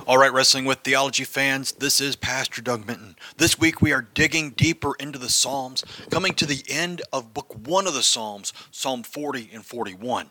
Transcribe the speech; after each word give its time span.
All 0.00 0.18
right, 0.18 0.32
Wrestling 0.32 0.64
with 0.64 0.80
Theology 0.80 1.22
fans, 1.22 1.72
this 1.72 2.00
is 2.00 2.16
Pastor 2.16 2.60
Doug 2.60 2.86
Minton. 2.86 3.14
This 3.36 3.58
week 3.60 3.80
we 3.80 3.92
are 3.92 4.02
digging 4.02 4.50
deeper 4.50 4.94
into 4.98 5.18
the 5.18 5.28
Psalms, 5.28 5.84
coming 6.10 6.32
to 6.34 6.46
the 6.46 6.64
end 6.68 7.02
of 7.12 7.32
Book 7.32 7.54
1 7.66 7.86
of 7.86 7.94
the 7.94 8.02
Psalms, 8.02 8.52
Psalm 8.72 9.04
40 9.04 9.50
and 9.52 9.64
41. 9.64 10.30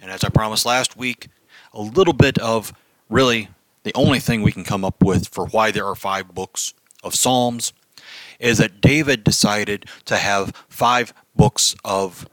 And 0.00 0.10
as 0.10 0.24
I 0.24 0.30
promised 0.30 0.64
last 0.64 0.96
week, 0.96 1.28
a 1.74 1.80
little 1.82 2.14
bit 2.14 2.38
of 2.38 2.72
really 3.10 3.48
the 3.82 3.92
only 3.94 4.18
thing 4.18 4.40
we 4.40 4.52
can 4.52 4.64
come 4.64 4.84
up 4.84 5.02
with 5.02 5.28
for 5.28 5.46
why 5.46 5.70
there 5.70 5.86
are 5.86 5.94
five 5.94 6.34
books 6.34 6.72
of 7.04 7.14
Psalms 7.14 7.74
is 8.38 8.58
that 8.58 8.80
David 8.80 9.24
decided 9.24 9.86
to 10.06 10.16
have 10.16 10.52
five 10.68 11.12
books 11.34 11.74
of 11.84 12.26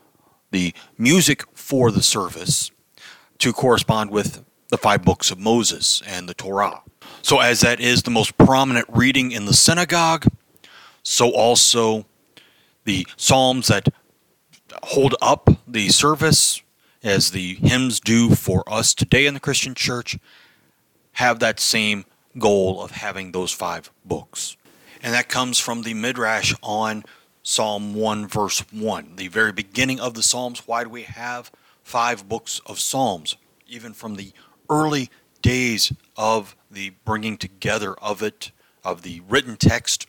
the 0.52 0.74
music 0.98 1.44
for 1.54 1.92
the 1.92 2.04
service 2.04 2.72
to 3.40 3.52
correspond 3.52 4.12
with 4.12 4.46
the 4.74 4.78
five 4.80 5.04
books 5.04 5.30
of 5.30 5.38
Moses 5.38 6.02
and 6.08 6.28
the 6.28 6.34
Torah. 6.34 6.82
So, 7.22 7.40
as 7.40 7.62
that 7.62 7.80
is 7.80 8.02
the 8.02 8.10
most 8.10 8.36
prominent 8.40 8.88
reading 8.90 9.32
in 9.32 9.46
the 9.46 9.54
synagogue, 9.54 10.26
so 11.04 11.30
also 11.30 12.08
the 12.84 13.06
Psalms 13.16 13.68
that 13.68 13.90
hold 14.82 15.14
up 15.22 15.52
the 15.68 15.90
service, 15.90 16.64
as 17.04 17.30
the 17.30 17.54
hymns 17.54 18.00
do 18.00 18.34
for 18.34 18.64
us 18.68 18.96
today 18.96 19.28
in 19.28 19.36
the 19.36 19.40
Christian 19.40 19.76
church, 19.76 20.18
have 21.14 21.38
that 21.38 21.60
same 21.60 22.06
goal 22.40 22.82
of 22.82 22.90
having 22.90 23.32
those 23.32 23.52
five 23.52 23.92
books. 24.04 24.58
And 25.04 25.14
that 25.14 25.30
comes 25.30 25.60
from 25.60 25.84
the 25.84 25.94
Midrash 25.94 26.56
on 26.64 27.04
Psalm 27.44 27.94
1, 27.94 28.28
verse 28.28 28.64
1, 28.72 29.18
the 29.18 29.28
very 29.28 29.52
beginning 29.52 30.00
of 30.00 30.16
the 30.16 30.24
Psalms. 30.24 30.64
Why 30.66 30.84
do 30.84 30.90
we 30.90 31.04
have 31.04 31.52
five 31.84 32.28
books 32.28 32.60
of 32.66 32.80
Psalms? 32.80 33.36
Even 33.68 33.94
from 33.94 34.16
the 34.16 34.34
early 34.70 35.10
days 35.42 35.94
of 36.18 36.56
the 36.72 36.92
bringing 37.06 37.38
together 37.38 37.94
of 37.96 38.22
it, 38.24 38.52
of 38.84 39.02
the 39.02 39.22
written 39.28 39.56
text. 39.56 40.08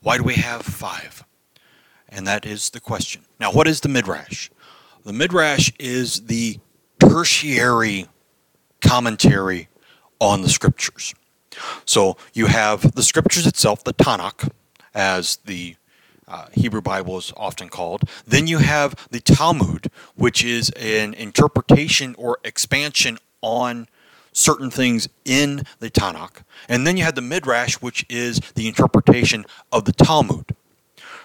Why 0.00 0.16
do 0.18 0.22
we 0.22 0.34
have 0.34 0.62
five? 0.62 1.24
And 2.08 2.26
that 2.26 2.46
is 2.46 2.70
the 2.70 2.80
question. 2.80 3.22
Now, 3.40 3.52
what 3.52 3.66
is 3.66 3.80
the 3.80 3.88
Midrash? 3.88 4.50
The 5.04 5.12
Midrash 5.12 5.72
is 5.78 6.26
the 6.26 6.58
tertiary 6.98 8.06
commentary 8.80 9.68
on 10.20 10.42
the 10.42 10.48
scriptures. 10.48 11.14
So 11.84 12.16
you 12.32 12.46
have 12.46 12.92
the 12.94 13.02
scriptures 13.02 13.46
itself, 13.46 13.84
the 13.84 13.94
Tanakh, 13.94 14.50
as 14.94 15.36
the 15.44 15.76
uh, 16.28 16.46
Hebrew 16.52 16.80
Bible 16.80 17.18
is 17.18 17.32
often 17.36 17.68
called. 17.68 18.02
Then 18.26 18.46
you 18.46 18.58
have 18.58 19.08
the 19.10 19.20
Talmud, 19.20 19.90
which 20.16 20.44
is 20.44 20.70
an 20.70 21.14
interpretation 21.14 22.14
or 22.18 22.38
expansion 22.44 23.18
on 23.42 23.88
certain 24.32 24.70
things 24.70 25.08
in 25.24 25.62
the 25.78 25.90
Tanakh. 25.90 26.42
And 26.68 26.86
then 26.86 26.96
you 26.96 27.04
had 27.04 27.14
the 27.14 27.22
Midrash, 27.22 27.76
which 27.76 28.04
is 28.08 28.40
the 28.54 28.68
interpretation 28.68 29.46
of 29.72 29.84
the 29.84 29.92
Talmud. 29.92 30.54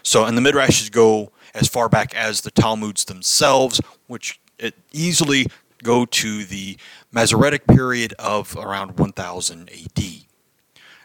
So, 0.03 0.25
and 0.25 0.37
the 0.37 0.41
Midrashes 0.41 0.91
go 0.91 1.31
as 1.53 1.67
far 1.67 1.89
back 1.89 2.15
as 2.15 2.41
the 2.41 2.51
Talmuds 2.51 3.05
themselves, 3.05 3.81
which 4.07 4.39
it 4.57 4.75
easily 4.93 5.47
go 5.83 6.05
to 6.05 6.45
the 6.45 6.77
Masoretic 7.11 7.67
period 7.67 8.13
of 8.17 8.55
around 8.55 8.97
1000 8.97 9.69
AD. 9.69 10.03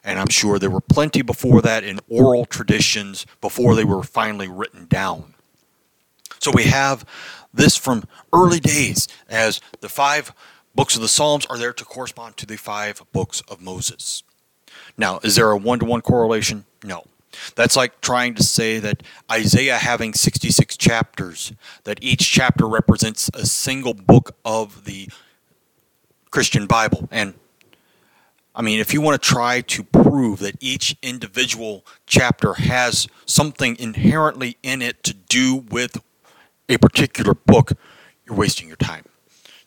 And 0.05 0.21
I'm 0.21 0.29
sure 0.29 0.59
there 0.59 0.71
were 0.71 0.81
plenty 0.81 1.23
before 1.23 1.61
that 1.62 1.83
in 1.83 1.99
oral 2.09 2.45
traditions 2.45 3.27
before 3.41 3.75
they 3.75 3.84
were 3.84 4.05
finally 4.05 4.47
written 4.47 4.87
down. 4.87 5.34
So 6.39 6.53
we 6.55 6.65
have 6.65 7.05
this 7.53 7.77
from 7.77 8.05
early 8.33 8.61
days 8.61 9.09
as 9.29 9.61
the 9.81 9.89
five 9.89 10.33
books 10.77 10.94
of 10.94 11.02
the 11.02 11.08
Psalms 11.08 11.46
are 11.46 11.58
there 11.58 11.72
to 11.72 11.84
correspond 11.84 12.36
to 12.36 12.46
the 12.46 12.56
five 12.56 13.02
books 13.12 13.42
of 13.48 13.60
Moses. 13.60 14.22
Now, 14.96 15.19
is 15.22 15.36
there 15.36 15.50
a 15.50 15.56
one 15.56 15.78
to 15.80 15.84
one 15.84 16.02
correlation? 16.02 16.66
No. 16.84 17.05
That's 17.55 17.77
like 17.77 18.00
trying 18.00 18.34
to 18.34 18.42
say 18.42 18.78
that 18.78 19.02
Isaiah 19.30 19.77
having 19.77 20.14
66 20.14 20.77
chapters, 20.77 21.53
that 21.84 21.98
each 22.03 22.31
chapter 22.31 22.66
represents 22.66 23.31
a 23.34 23.44
single 23.44 23.94
book 23.94 24.36
of 24.44 24.84
the 24.84 25.09
Christian 26.31 26.66
Bible. 26.66 27.09
And 27.10 27.34
I 28.54 28.62
mean, 28.62 28.81
if 28.81 28.94
you 28.94 29.00
want 29.00 29.20
to 29.20 29.28
try 29.28 29.60
to 29.60 29.82
prove 29.82 30.38
that 30.38 30.56
each 30.60 30.97
individual 31.03 31.84
chapter 32.06 32.54
has 32.54 33.06
something 33.26 33.76
inherently 33.78 34.56
in 34.62 34.81
it 34.81 35.03
to 35.04 35.12
do 35.15 35.56
with 35.56 36.03
a 36.69 36.78
particular 36.78 37.34
book, 37.34 37.72
you're 38.25 38.36
wasting 38.36 38.66
your 38.66 38.76
time. 38.76 39.04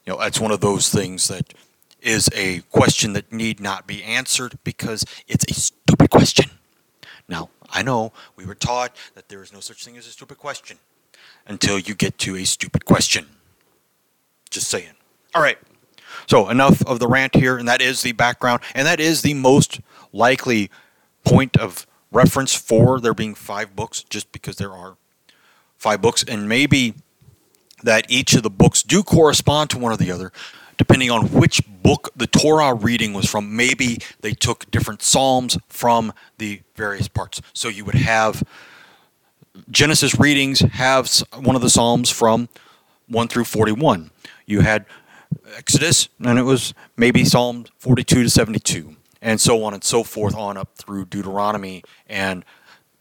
Know, 0.10 0.18
that's 0.18 0.40
one 0.40 0.50
of 0.50 0.60
those 0.60 0.90
things 0.90 1.28
that 1.28 1.54
is 2.02 2.32
a 2.34 2.62
question 2.72 3.14
that 3.14 3.32
need 3.32 3.60
not 3.60 3.86
be 3.86 4.02
answered 4.02 4.58
because 4.64 5.06
it's 5.28 5.46
a 5.48 5.54
stupid 5.54 6.10
question. 6.10 6.50
Now, 7.28 7.52
I 7.70 7.84
know 7.84 8.12
we 8.36 8.44
were 8.44 8.56
taught 8.56 8.96
that 9.14 9.30
there 9.30 9.44
is 9.44 9.54
no 9.54 9.60
such 9.60 9.86
thing 9.86 9.98
as 9.98 10.08
a 10.08 10.10
stupid 10.10 10.40
question 10.40 10.80
until 11.46 11.78
you 11.78 11.94
get 11.94 12.18
to 12.20 12.36
a 12.36 12.44
stupid 12.44 12.86
question. 12.86 13.28
Just 14.50 14.68
saying. 14.68 14.96
All 15.36 15.44
right. 15.44 15.60
So, 16.26 16.50
enough 16.50 16.84
of 16.88 16.98
the 16.98 17.08
rant 17.08 17.36
here, 17.36 17.60
and 17.60 17.68
that 17.68 17.80
is 17.80 18.02
the 18.02 18.14
background, 18.14 18.62
and 18.74 18.88
that 18.88 19.00
is 19.00 19.22
the 19.22 19.36
most 19.36 19.80
likely 20.12 20.72
point 21.24 21.56
of 21.56 21.86
reference 22.12 22.56
for 22.56 23.00
there 23.00 23.14
being 23.14 23.36
five 23.36 23.76
books, 23.76 24.02
just 24.02 24.32
because 24.32 24.56
there 24.56 24.74
are 24.74 24.98
five 25.78 26.02
books, 26.02 26.24
and 26.24 26.50
maybe 26.50 26.96
that 27.84 28.06
each 28.10 28.34
of 28.34 28.44
the 28.44 28.50
books 28.50 28.84
do 28.84 29.04
correspond 29.04 29.70
to 29.72 29.78
one 29.78 29.92
or 29.92 29.98
the 29.98 30.12
other, 30.12 30.32
depending 30.78 31.12
on 31.12 31.28
which 31.28 31.62
book 31.82 32.10
the 32.16 32.28
Torah 32.28 32.74
reading 32.74 33.14
was 33.14 33.30
from. 33.30 33.56
Maybe 33.56 34.00
they 34.22 34.34
took 34.34 34.70
different 34.72 35.02
Psalms 35.02 35.58
from 35.68 36.14
the 36.38 36.62
various 36.76 37.08
parts. 37.08 37.42
So 37.54 37.68
you 37.68 37.86
would 37.86 37.96
have 37.96 38.44
Genesis 39.70 40.20
readings 40.20 40.60
have 40.60 41.10
one 41.38 41.56
of 41.56 41.62
the 41.62 41.70
Psalms 41.70 42.10
from 42.10 42.50
1 43.08 43.28
through 43.28 43.44
41. 43.46 44.12
You 44.46 44.62
had 44.62 44.86
Exodus, 45.58 46.10
and 46.24 46.40
it 46.40 46.44
was 46.44 46.74
maybe 46.98 47.26
Psalm 47.26 47.66
42 47.78 48.24
to 48.24 48.30
72, 48.30 48.96
and 49.22 49.40
so 49.40 49.64
on 49.64 49.74
and 49.74 49.84
so 49.84 50.04
forth, 50.04 50.36
on 50.36 50.58
up 50.58 50.76
through 50.76 51.06
Deuteronomy 51.06 51.84
and 52.08 52.46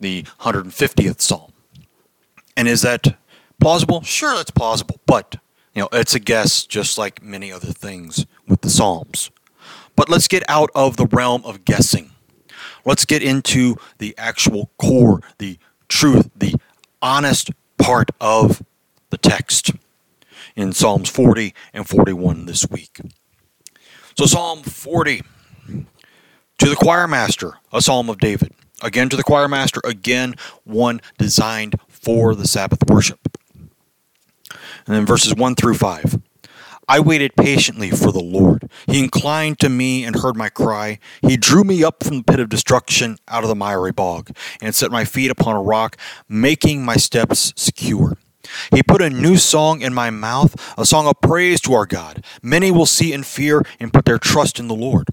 the 0.00 0.24
150th 0.40 1.20
Psalm. 1.20 1.52
And 2.56 2.68
is 2.68 2.82
that 2.82 3.16
Plausible? 3.60 4.02
Sure, 4.02 4.36
that's 4.36 4.50
plausible, 4.50 5.00
but 5.06 5.36
you 5.74 5.82
know, 5.82 5.88
it's 5.92 6.14
a 6.14 6.20
guess 6.20 6.64
just 6.64 6.98
like 6.98 7.22
many 7.22 7.52
other 7.52 7.72
things 7.72 8.26
with 8.46 8.60
the 8.62 8.70
Psalms. 8.70 9.30
But 9.96 10.08
let's 10.08 10.28
get 10.28 10.42
out 10.48 10.70
of 10.74 10.96
the 10.96 11.06
realm 11.06 11.44
of 11.44 11.64
guessing. 11.64 12.12
Let's 12.84 13.04
get 13.04 13.22
into 13.22 13.76
the 13.98 14.14
actual 14.16 14.70
core, 14.78 15.20
the 15.38 15.58
truth, 15.88 16.30
the 16.36 16.54
honest 17.02 17.50
part 17.78 18.10
of 18.20 18.62
the 19.10 19.18
text 19.18 19.72
in 20.56 20.72
Psalms 20.72 21.08
40 21.08 21.54
and 21.72 21.88
41 21.88 22.46
this 22.46 22.66
week. 22.70 23.00
So, 24.16 24.26
Psalm 24.26 24.62
40 24.62 25.22
to 26.58 26.68
the 26.68 26.76
choir 26.76 27.06
master, 27.06 27.54
a 27.72 27.80
psalm 27.80 28.10
of 28.10 28.18
David. 28.18 28.52
Again 28.82 29.08
to 29.08 29.16
the 29.16 29.22
choir 29.22 29.48
master, 29.48 29.80
again 29.84 30.34
one 30.64 31.00
designed 31.18 31.76
for 31.88 32.34
the 32.34 32.46
Sabbath 32.46 32.80
worship. 32.88 33.37
And 34.86 34.96
then 34.96 35.06
verses 35.06 35.34
1 35.34 35.54
through 35.54 35.74
5. 35.74 36.20
I 36.90 37.00
waited 37.00 37.36
patiently 37.36 37.90
for 37.90 38.10
the 38.10 38.22
Lord. 38.22 38.70
He 38.86 38.98
inclined 38.98 39.58
to 39.60 39.68
me 39.68 40.04
and 40.04 40.16
heard 40.16 40.36
my 40.36 40.48
cry. 40.48 40.98
He 41.20 41.36
drew 41.36 41.62
me 41.62 41.84
up 41.84 42.02
from 42.02 42.18
the 42.18 42.22
pit 42.22 42.40
of 42.40 42.48
destruction 42.48 43.18
out 43.28 43.42
of 43.42 43.50
the 43.50 43.54
miry 43.54 43.92
bog 43.92 44.30
and 44.62 44.74
set 44.74 44.90
my 44.90 45.04
feet 45.04 45.30
upon 45.30 45.54
a 45.54 45.62
rock, 45.62 45.98
making 46.28 46.82
my 46.82 46.96
steps 46.96 47.52
secure. 47.56 48.16
He 48.72 48.82
put 48.82 49.02
a 49.02 49.10
new 49.10 49.36
song 49.36 49.82
in 49.82 49.92
my 49.92 50.08
mouth, 50.08 50.56
a 50.78 50.86
song 50.86 51.06
of 51.06 51.20
praise 51.20 51.60
to 51.62 51.74
our 51.74 51.84
God. 51.84 52.24
Many 52.42 52.70
will 52.70 52.86
see 52.86 53.12
and 53.12 53.26
fear 53.26 53.62
and 53.78 53.92
put 53.92 54.06
their 54.06 54.18
trust 54.18 54.58
in 54.58 54.68
the 54.68 54.74
Lord. 54.74 55.08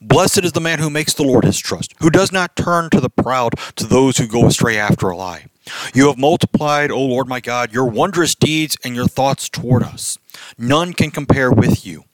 Blessed 0.00 0.44
is 0.44 0.52
the 0.52 0.62
man 0.62 0.78
who 0.78 0.88
makes 0.88 1.12
the 1.12 1.24
Lord 1.24 1.44
his 1.44 1.58
trust, 1.58 1.94
who 2.00 2.08
does 2.08 2.32
not 2.32 2.56
turn 2.56 2.88
to 2.90 3.00
the 3.00 3.10
proud, 3.10 3.54
to 3.76 3.86
those 3.86 4.16
who 4.16 4.26
go 4.26 4.46
astray 4.46 4.78
after 4.78 5.10
a 5.10 5.16
lie. 5.16 5.46
You 5.94 6.06
have 6.08 6.18
multiplied, 6.18 6.90
O 6.90 7.00
Lord 7.00 7.28
my 7.28 7.40
God, 7.40 7.72
your 7.72 7.86
wondrous 7.86 8.34
deeds 8.34 8.76
and 8.84 8.94
your 8.94 9.06
thoughts 9.06 9.48
toward 9.48 9.82
us. 9.82 10.18
None 10.56 10.92
can 10.92 11.10
compare 11.10 11.50
with 11.50 11.86
you. 11.86 12.04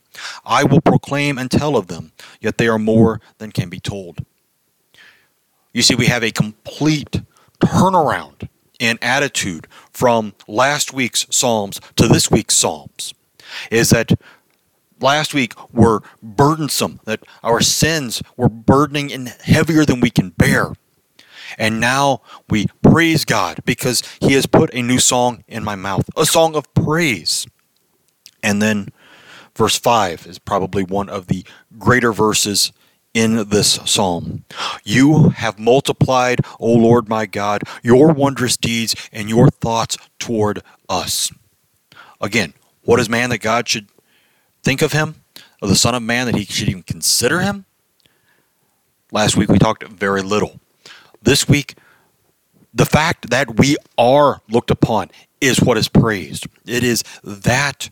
I 0.44 0.64
will 0.64 0.80
proclaim 0.80 1.38
and 1.38 1.50
tell 1.50 1.76
of 1.76 1.88
them, 1.88 2.12
yet 2.40 2.58
they 2.58 2.68
are 2.68 2.78
more 2.78 3.20
than 3.38 3.52
can 3.52 3.68
be 3.68 3.80
told. 3.80 4.24
You 5.72 5.82
see, 5.82 5.94
we 5.94 6.06
have 6.06 6.22
a 6.22 6.30
complete 6.30 7.22
turnaround 7.60 8.48
in 8.78 8.98
attitude 9.02 9.66
from 9.90 10.34
last 10.46 10.92
week's 10.92 11.26
Psalms 11.30 11.80
to 11.96 12.06
this 12.06 12.30
week's 12.30 12.54
Psalms. 12.54 13.12
Is 13.70 13.90
that 13.90 14.12
last 15.00 15.34
week 15.34 15.54
were 15.72 16.02
burdensome, 16.22 17.00
that 17.04 17.20
our 17.42 17.60
sins 17.60 18.22
were 18.36 18.48
burdening 18.48 19.12
and 19.12 19.28
heavier 19.28 19.84
than 19.84 20.00
we 20.00 20.10
can 20.10 20.30
bear. 20.30 20.72
And 21.58 21.80
now 21.80 22.22
we 22.48 22.66
praise 22.82 23.24
God 23.24 23.60
because 23.64 24.02
He 24.20 24.32
has 24.34 24.46
put 24.46 24.74
a 24.74 24.82
new 24.82 24.98
song 24.98 25.44
in 25.48 25.64
my 25.64 25.74
mouth, 25.74 26.08
a 26.16 26.26
song 26.26 26.56
of 26.56 26.72
praise. 26.74 27.46
And 28.42 28.60
then 28.60 28.88
Verse 29.56 29.78
5 29.78 30.26
is 30.26 30.38
probably 30.38 30.82
one 30.82 31.08
of 31.08 31.28
the 31.28 31.44
greater 31.78 32.12
verses 32.12 32.72
in 33.12 33.48
this 33.48 33.78
psalm. 33.84 34.44
You 34.82 35.28
have 35.30 35.58
multiplied, 35.58 36.40
O 36.58 36.72
Lord 36.72 37.08
my 37.08 37.26
God, 37.26 37.62
your 37.82 38.12
wondrous 38.12 38.56
deeds 38.56 38.96
and 39.12 39.30
your 39.30 39.48
thoughts 39.48 39.96
toward 40.18 40.60
us. 40.88 41.30
Again, 42.20 42.54
what 42.82 42.98
is 42.98 43.08
man 43.08 43.30
that 43.30 43.38
God 43.38 43.68
should 43.68 43.88
think 44.62 44.82
of 44.82 44.92
him? 44.92 45.16
Of 45.62 45.68
the 45.68 45.76
Son 45.76 45.94
of 45.94 46.02
Man 46.02 46.26
that 46.26 46.34
he 46.34 46.44
should 46.44 46.68
even 46.68 46.82
consider 46.82 47.40
him? 47.40 47.64
Last 49.12 49.36
week 49.36 49.48
we 49.48 49.58
talked 49.58 49.86
very 49.86 50.20
little. 50.20 50.60
This 51.24 51.48
week, 51.48 51.76
the 52.74 52.84
fact 52.84 53.30
that 53.30 53.58
we 53.58 53.78
are 53.96 54.42
looked 54.50 54.70
upon 54.70 55.10
is 55.40 55.58
what 55.58 55.78
is 55.78 55.88
praised. 55.88 56.46
It 56.66 56.84
is 56.84 57.02
that 57.22 57.88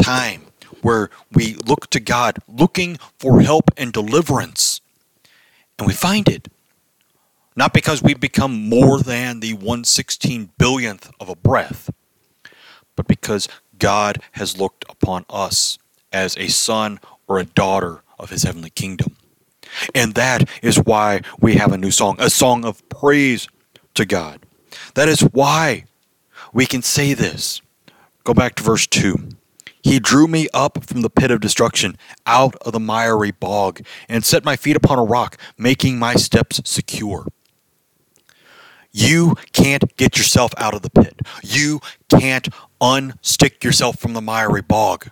time 0.00 0.42
where 0.82 1.10
we 1.32 1.54
look 1.54 1.90
to 1.90 1.98
God 1.98 2.38
looking 2.46 2.98
for 3.18 3.40
help 3.40 3.72
and 3.76 3.92
deliverance, 3.92 4.80
and 5.76 5.88
we 5.88 5.92
find 5.92 6.28
it. 6.28 6.46
Not 7.56 7.74
because 7.74 8.00
we've 8.00 8.20
become 8.20 8.68
more 8.68 9.00
than 9.00 9.40
the 9.40 9.54
116 9.54 10.50
billionth 10.56 11.10
of 11.18 11.28
a 11.28 11.34
breath, 11.34 11.90
but 12.94 13.08
because 13.08 13.48
God 13.76 14.22
has 14.32 14.56
looked 14.56 14.84
upon 14.88 15.24
us 15.28 15.80
as 16.12 16.36
a 16.36 16.46
son 16.46 17.00
or 17.26 17.40
a 17.40 17.44
daughter 17.44 18.02
of 18.20 18.30
his 18.30 18.44
heavenly 18.44 18.70
kingdom. 18.70 19.16
And 19.94 20.14
that 20.14 20.48
is 20.62 20.76
why 20.76 21.22
we 21.40 21.54
have 21.56 21.72
a 21.72 21.78
new 21.78 21.90
song, 21.90 22.16
a 22.18 22.30
song 22.30 22.64
of 22.64 22.86
praise 22.88 23.48
to 23.94 24.04
God. 24.04 24.40
That 24.94 25.08
is 25.08 25.20
why 25.20 25.84
we 26.52 26.66
can 26.66 26.82
say 26.82 27.14
this. 27.14 27.60
Go 28.24 28.34
back 28.34 28.54
to 28.56 28.62
verse 28.62 28.86
2. 28.86 29.28
He 29.82 29.98
drew 29.98 30.26
me 30.26 30.48
up 30.52 30.84
from 30.84 31.02
the 31.02 31.10
pit 31.10 31.30
of 31.30 31.40
destruction, 31.40 31.96
out 32.26 32.54
of 32.56 32.72
the 32.72 32.80
miry 32.80 33.30
bog, 33.30 33.80
and 34.08 34.24
set 34.24 34.44
my 34.44 34.56
feet 34.56 34.76
upon 34.76 34.98
a 34.98 35.04
rock, 35.04 35.38
making 35.56 35.98
my 35.98 36.14
steps 36.14 36.60
secure. 36.64 37.26
You 38.90 39.36
can't 39.52 39.96
get 39.96 40.18
yourself 40.18 40.52
out 40.56 40.74
of 40.74 40.82
the 40.82 40.90
pit. 40.90 41.20
You 41.42 41.80
can't 42.08 42.48
unstick 42.80 43.62
yourself 43.62 43.98
from 43.98 44.14
the 44.14 44.20
miry 44.20 44.62
bog. 44.62 45.10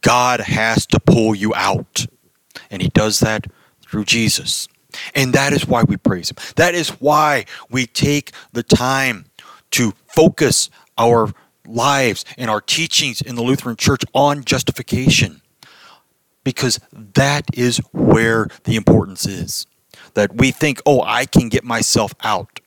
God 0.00 0.40
has 0.40 0.86
to 0.86 1.00
pull 1.00 1.34
you 1.34 1.54
out. 1.54 2.06
And 2.70 2.82
He 2.82 2.88
does 2.88 3.20
that 3.20 3.46
through 3.94 4.04
Jesus. 4.04 4.66
And 5.14 5.32
that 5.34 5.52
is 5.52 5.68
why 5.68 5.84
we 5.84 5.96
praise 5.96 6.32
Him. 6.32 6.36
That 6.56 6.74
is 6.74 6.88
why 7.00 7.44
we 7.70 7.86
take 7.86 8.32
the 8.52 8.64
time 8.64 9.26
to 9.70 9.92
focus 10.08 10.68
our 10.98 11.32
lives 11.64 12.24
and 12.36 12.50
our 12.50 12.60
teachings 12.60 13.22
in 13.22 13.36
the 13.36 13.42
Lutheran 13.42 13.76
Church 13.76 14.02
on 14.12 14.42
justification. 14.42 15.42
Because 16.42 16.80
that 16.92 17.44
is 17.54 17.78
where 17.92 18.48
the 18.64 18.74
importance 18.74 19.26
is. 19.26 19.68
That 20.14 20.34
we 20.34 20.50
think, 20.50 20.82
oh, 20.84 21.00
I 21.02 21.24
can 21.24 21.48
get 21.48 21.62
myself 21.62 22.12
out. 22.24 22.58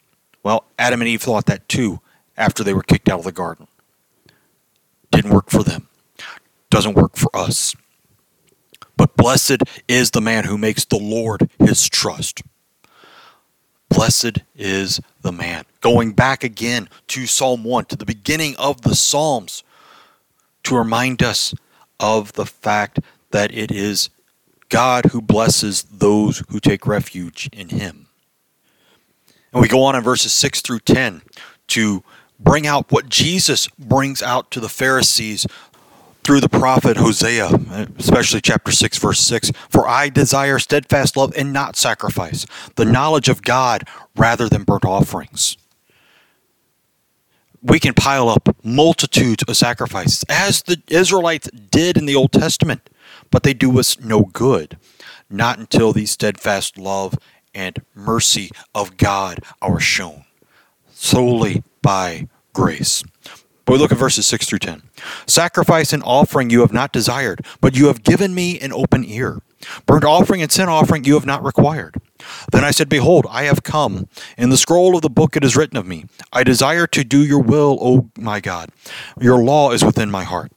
Well, 0.43 0.63
Adam 0.79 1.01
and 1.01 1.09
Eve 1.09 1.23
thought 1.23 1.45
that 1.47 1.67
too 1.67 1.99
after 2.37 2.63
they 2.63 2.73
were 2.73 2.83
kicked 2.83 3.09
out 3.09 3.19
of 3.19 3.25
the 3.25 3.33
garden. 3.33 3.67
Didn't 5.11 5.31
work 5.31 5.49
for 5.49 5.63
them. 5.63 5.89
Doesn't 6.69 6.95
work 6.95 7.17
for 7.17 7.29
us. 7.35 7.75
But 8.97 9.15
blessed 9.15 9.59
is 9.87 10.11
the 10.11 10.21
man 10.21 10.45
who 10.45 10.57
makes 10.57 10.83
the 10.83 10.97
Lord 10.97 11.49
his 11.59 11.87
trust. 11.87 12.41
Blessed 13.89 14.39
is 14.55 14.99
the 15.21 15.31
man. 15.31 15.63
Going 15.81 16.11
back 16.11 16.43
again 16.43 16.89
to 17.07 17.25
Psalm 17.25 17.63
1, 17.63 17.85
to 17.85 17.95
the 17.95 18.05
beginning 18.05 18.55
of 18.57 18.81
the 18.81 18.95
Psalms, 18.95 19.63
to 20.63 20.75
remind 20.75 21.23
us 21.23 21.53
of 21.99 22.33
the 22.33 22.45
fact 22.45 22.99
that 23.31 23.53
it 23.53 23.71
is 23.71 24.09
God 24.69 25.05
who 25.05 25.21
blesses 25.21 25.83
those 25.83 26.43
who 26.49 26.59
take 26.59 26.85
refuge 26.85 27.49
in 27.53 27.69
him. 27.69 28.07
And 29.53 29.61
we 29.61 29.67
go 29.67 29.83
on 29.83 29.95
in 29.95 30.03
verses 30.03 30.33
6 30.33 30.61
through 30.61 30.79
10 30.79 31.21
to 31.67 32.03
bring 32.39 32.67
out 32.67 32.91
what 32.91 33.09
Jesus 33.09 33.67
brings 33.79 34.21
out 34.21 34.51
to 34.51 34.59
the 34.59 34.69
Pharisees 34.69 35.47
through 36.27 36.41
the 36.41 36.49
prophet 36.49 36.97
Hosea, 36.97 37.49
especially 37.97 38.41
chapter 38.41 38.73
6, 38.73 38.97
verse 38.97 39.21
6 39.21 39.53
For 39.69 39.87
I 39.87 40.09
desire 40.09 40.59
steadfast 40.59 41.15
love 41.15 41.31
and 41.37 41.53
not 41.53 41.77
sacrifice, 41.77 42.45
the 42.75 42.83
knowledge 42.83 43.29
of 43.29 43.41
God 43.41 43.87
rather 44.13 44.49
than 44.49 44.65
burnt 44.65 44.83
offerings. 44.83 45.55
We 47.61 47.79
can 47.79 47.93
pile 47.93 48.27
up 48.27 48.57
multitudes 48.61 49.45
of 49.47 49.55
sacrifices, 49.55 50.25
as 50.27 50.63
the 50.63 50.81
Israelites 50.89 51.49
did 51.49 51.95
in 51.95 52.05
the 52.05 52.15
Old 52.15 52.33
Testament, 52.33 52.89
but 53.31 53.43
they 53.43 53.53
do 53.53 53.79
us 53.79 53.97
no 53.97 54.23
good, 54.23 54.77
not 55.29 55.59
until 55.59 55.93
the 55.93 56.05
steadfast 56.05 56.77
love 56.77 57.17
and 57.55 57.81
mercy 57.95 58.51
of 58.75 58.97
God 58.97 59.39
are 59.61 59.79
shown, 59.79 60.25
solely 60.91 61.63
by 61.81 62.27
grace. 62.51 63.01
But 63.67 63.73
we 63.73 63.79
look 63.79 63.91
at 63.91 63.97
verses 63.97 64.25
6 64.25 64.47
through 64.47 64.59
10. 64.59 64.81
Sacrifice 65.25 65.91
and 65.91 66.01
offering 66.03 66.49
you 66.49 66.61
have 66.61 66.71
not 66.71 66.93
desired, 66.93 67.45
but 67.59 67.75
you 67.75 67.87
have 67.87 68.01
given 68.01 68.33
me 68.33 68.57
an 68.61 68.71
open 68.71 69.03
ear. 69.03 69.41
Burnt 69.85 70.05
offering 70.05 70.41
and 70.41 70.49
sin 70.49 70.69
offering 70.69 71.03
you 71.03 71.15
have 71.15 71.25
not 71.25 71.43
required. 71.43 71.97
Then 72.53 72.63
I 72.63 72.71
said, 72.71 72.87
Behold, 72.87 73.27
I 73.29 73.43
have 73.43 73.63
come. 73.63 74.07
In 74.37 74.51
the 74.51 74.57
scroll 74.57 74.95
of 74.95 75.01
the 75.01 75.09
book 75.09 75.35
it 75.35 75.43
is 75.43 75.57
written 75.57 75.75
of 75.77 75.85
me. 75.85 76.05
I 76.31 76.45
desire 76.45 76.87
to 76.87 77.03
do 77.03 77.25
your 77.25 77.41
will, 77.41 77.77
O 77.81 78.09
my 78.17 78.39
God. 78.39 78.69
Your 79.19 79.39
law 79.39 79.71
is 79.71 79.83
within 79.83 80.09
my 80.09 80.23
heart. 80.23 80.53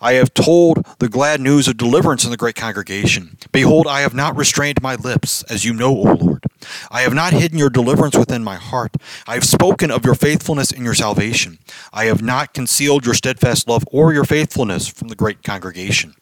I 0.00 0.14
have 0.14 0.32
told 0.32 0.86
the 0.98 1.10
glad 1.10 1.42
news 1.42 1.68
of 1.68 1.76
deliverance 1.76 2.24
in 2.24 2.30
the 2.30 2.38
great 2.38 2.54
congregation. 2.54 3.36
Behold, 3.52 3.86
I 3.86 4.00
have 4.00 4.14
not 4.14 4.34
restrained 4.34 4.80
my 4.80 4.94
lips, 4.94 5.42
as 5.44 5.66
you 5.66 5.74
know, 5.74 5.90
O 5.90 6.14
Lord. 6.14 6.45
I 6.90 7.02
have 7.02 7.14
not 7.14 7.32
hidden 7.32 7.58
your 7.58 7.70
deliverance 7.70 8.16
within 8.16 8.44
my 8.44 8.56
heart. 8.56 8.96
I 9.26 9.34
have 9.34 9.44
spoken 9.44 9.90
of 9.90 10.04
your 10.04 10.14
faithfulness 10.14 10.70
and 10.70 10.84
your 10.84 10.94
salvation. 10.94 11.58
I 11.92 12.04
have 12.06 12.22
not 12.22 12.54
concealed 12.54 13.04
your 13.04 13.14
steadfast 13.14 13.68
love 13.68 13.84
or 13.90 14.12
your 14.12 14.24
faithfulness 14.24 14.88
from 14.88 15.08
the 15.08 15.16
great 15.16 15.42
congregation. 15.42 16.14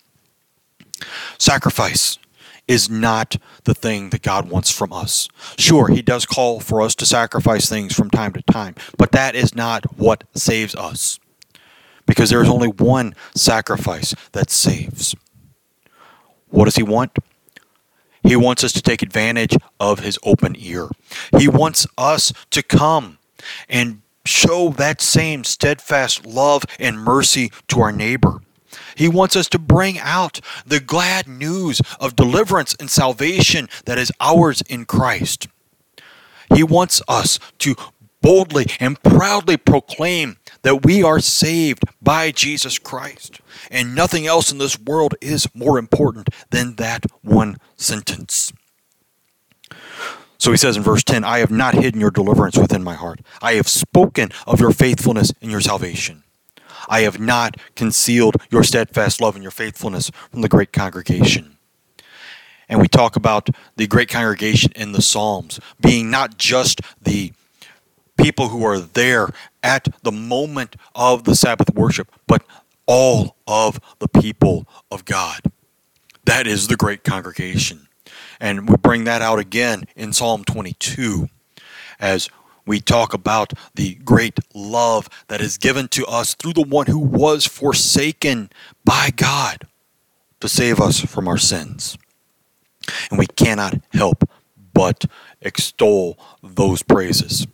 Sacrifice 1.39 2.19
is 2.67 2.89
not 2.89 3.37
the 3.65 3.75
thing 3.75 4.11
that 4.11 4.23
God 4.23 4.49
wants 4.49 4.71
from 4.71 4.93
us. 4.93 5.29
Sure, 5.59 5.89
He 5.89 6.01
does 6.01 6.25
call 6.25 6.61
for 6.61 6.81
us 6.81 6.95
to 6.97 7.07
sacrifice 7.07 7.69
things 7.69 7.95
from 7.95 8.11
time 8.11 8.33
to 8.33 8.43
time, 8.43 8.75
but 8.97 9.13
that 9.13 9.35
is 9.35 9.55
not 9.55 9.99
what 9.99 10.25
saves 10.35 10.75
us 10.75 11.19
because 12.07 12.31
there 12.31 12.43
is 12.43 12.49
only 12.49 12.69
one 12.69 13.15
sacrifice 13.35 14.15
that 14.33 14.51
saves. 14.51 15.15
What 16.49 16.67
does 16.67 16.77
he 16.77 16.83
want? 16.83 17.19
He 18.25 18.37
wants 18.37 18.65
us 18.65 18.73
to 18.73 18.83
take 18.83 19.03
advantage 19.03 19.57
of 19.79 20.01
his 20.01 20.19
open 20.23 20.57
ear. 20.59 20.89
He 21.39 21.47
wants 21.47 21.87
us 21.97 22.33
to 22.51 22.63
come 22.63 23.19
and 23.69 24.01
show 24.25 24.71
that 24.71 25.01
same 25.01 25.45
steadfast 25.45 26.25
love 26.27 26.65
and 26.79 26.99
mercy 26.99 27.53
to 27.69 27.81
our 27.81 27.93
neighbor. 27.93 28.41
He 28.97 29.09
wants 29.09 29.37
us 29.37 29.49
to 29.51 29.59
bring 29.59 29.99
out 29.99 30.41
the 30.67 30.81
glad 30.81 31.29
news 31.29 31.81
of 32.01 32.17
deliverance 32.17 32.75
and 32.81 32.91
salvation 32.91 33.69
that 33.85 33.99
is 33.99 34.11
ours 34.21 34.63
in 34.63 34.85
Christ. 34.85 35.49
He 36.55 36.63
wants 36.63 37.03
us 37.09 37.39
to 37.59 37.77
boldly 38.21 38.67
and 38.81 39.01
proudly 39.03 39.57
proclaim 39.57 40.39
that 40.65 40.85
we 40.85 41.03
are 41.03 41.21
saved 41.21 41.85
by 42.03 42.33
Jesus 42.33 42.79
Christ. 42.79 43.41
And 43.71 43.95
nothing 43.95 44.27
else 44.27 44.51
in 44.51 44.59
this 44.59 44.79
world 44.79 45.15
is 45.21 45.47
more 45.55 45.79
important 45.79 46.29
than 46.51 46.75
that 46.77 47.07
one 47.23 47.59
sentence. 47.77 48.53
So 50.39 50.51
he 50.51 50.57
says 50.57 50.77
in 50.77 50.83
verse 50.83 51.05
10 51.05 51.23
I 51.23 51.39
have 51.39 51.51
not 51.51 51.75
hidden 51.75 52.01
your 52.01 52.11
deliverance 52.11 52.59
within 52.59 52.83
my 52.83 52.95
heart. 52.95 53.21
I 53.41 53.55
have 53.55 53.69
spoken 53.69 54.31
of 54.47 54.61
your 54.61 54.73
faithfulness 54.73 55.33
and 55.41 55.51
your 55.51 55.61
salvation. 55.61 56.25
I 56.89 57.01
have 57.01 57.19
not 57.19 57.57
concealed 57.77 58.37
your 58.51 58.63
steadfast 58.63 59.21
love 59.21 59.37
and 59.37 59.43
your 59.43 59.51
faithfulness 59.51 60.11
from 60.31 60.43
the 60.43 60.49
great 60.49 60.73
congregation. 60.73 61.57
And 62.69 62.81
we 62.81 62.89
talk 62.89 63.17
about 63.17 63.49
the 63.77 63.87
great 63.87 64.09
congregation 64.09 64.73
in 64.75 64.93
the 64.93 65.03
Psalms 65.03 65.61
being 65.81 66.11
not 66.11 66.37
just 66.37 66.81
the 67.01 67.33
people 68.25 68.49
who 68.49 68.65
are 68.65 68.81
there 68.81 69.29
at 69.63 69.87
the 70.03 70.11
moment 70.11 70.77
of 70.95 71.25
the 71.25 71.37
Sabbath 71.37 71.75
worship, 71.75 72.11
but 72.27 72.43
all 72.87 73.37
of 73.47 73.79
the 73.99 74.09
people 74.09 74.67
of 74.91 75.05
God. 75.05 75.41
That 76.25 76.47
is 76.47 76.69
the 76.69 76.77
great 76.77 77.05
congregation. 77.05 77.87
And 78.41 78.67
we 78.67 78.77
bring 78.79 79.05
that 79.05 79.21
out 79.21 79.39
again 79.39 79.85
in 79.95 80.15
Psalm 80.15 80.43
22 80.43 81.29
as 82.01 82.31
we 82.65 82.81
talk 82.81 83.13
about 83.13 83.53
the 83.75 83.97
great 83.97 84.39
love 84.55 85.11
that 85.29 85.43
is 85.43 85.59
given 85.59 85.87
to 85.89 86.07
us 86.07 86.35
through 86.35 86.55
the 86.55 86.63
one 86.63 86.87
who 86.87 86.99
was 86.99 87.45
forsaken 87.45 88.49
by 88.87 89.11
God 89.15 89.69
to 90.41 90.49
save 90.49 90.81
us 90.81 90.99
from 90.99 91.29
our 91.29 91.37
sins. 91.37 91.99
And 93.11 93.19
we 93.19 93.27
cannot 93.27 93.83
help 93.93 94.25
but 94.73 95.05
extol 95.43 96.19
those 96.43 96.83
praises. 96.83 97.47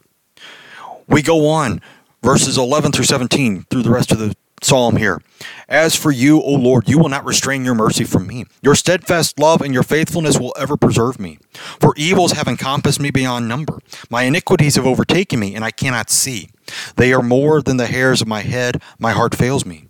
We 1.11 1.23
go 1.23 1.49
on, 1.49 1.83
verses 2.23 2.57
11 2.57 2.93
through 2.93 3.05
17, 3.05 3.65
through 3.69 3.83
the 3.83 3.91
rest 3.91 4.13
of 4.13 4.21
the 4.21 4.37
psalm 4.63 4.97
here. 4.97 5.21
As 5.69 5.97
for 5.97 6.13
you, 6.13 6.41
O 6.41 6.53
Lord, 6.53 6.89
you 6.89 6.99
will 6.99 7.09
not 7.09 7.25
restrain 7.25 7.65
your 7.65 7.75
mercy 7.75 8.05
from 8.05 8.29
me. 8.29 8.45
Your 8.63 8.77
steadfast 8.77 9.39
love 9.39 9.61
and 9.61 9.75
your 9.75 9.83
faithfulness 9.83 10.39
will 10.39 10.55
ever 10.57 10.77
preserve 10.77 11.19
me. 11.19 11.39
For 11.81 11.95
evils 11.97 12.33
have 12.33 12.47
encompassed 12.47 13.01
me 13.01 13.11
beyond 13.11 13.49
number. 13.49 13.81
My 14.09 14.23
iniquities 14.23 14.77
have 14.77 14.87
overtaken 14.87 15.41
me, 15.41 15.57
and 15.57 15.65
I 15.65 15.73
cannot 15.73 16.11
see. 16.11 16.51
They 16.97 17.13
are 17.13 17.23
more 17.23 17.61
than 17.61 17.77
the 17.77 17.89
hairs 17.89 18.21
of 18.21 18.29
my 18.29 18.43
head. 18.43 18.81
My 18.99 19.13
heart 19.13 19.35
fails 19.35 19.67
me. 19.67 19.89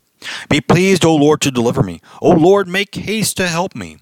Be 0.49 0.61
pleased, 0.61 1.05
O 1.05 1.15
Lord, 1.15 1.43
to 1.43 1.51
deliver 1.51 1.83
me. 1.83 2.01
O 2.23 2.31
Lord, 2.31 2.67
make 2.67 2.95
haste 2.95 3.37
to 3.39 3.49
help 3.49 3.75
me. 3.75 3.99